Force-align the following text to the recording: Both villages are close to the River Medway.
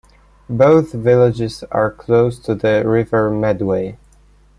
Both 0.49 0.93
villages 0.93 1.63
are 1.69 1.91
close 1.91 2.39
to 2.39 2.55
the 2.55 2.81
River 2.83 3.29
Medway. 3.29 3.99